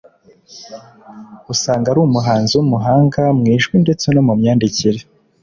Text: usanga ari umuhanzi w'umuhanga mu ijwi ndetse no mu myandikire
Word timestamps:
usanga 1.53 1.85
ari 1.91 1.99
umuhanzi 2.07 2.53
w'umuhanga 2.55 3.21
mu 3.37 3.43
ijwi 3.55 3.75
ndetse 3.83 4.05
no 4.11 4.21
mu 4.27 4.33
myandikire 4.39 4.99